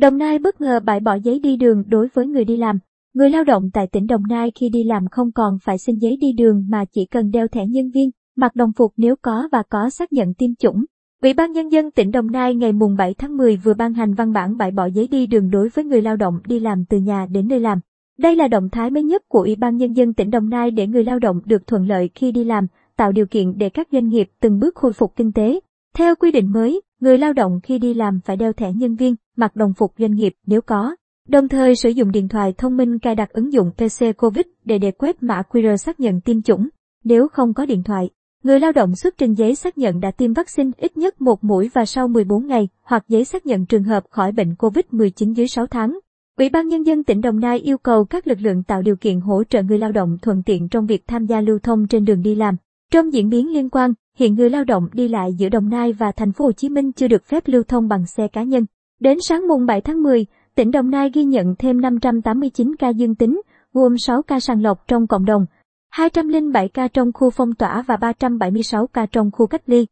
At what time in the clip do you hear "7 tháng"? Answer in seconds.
12.96-13.36, 59.66-60.02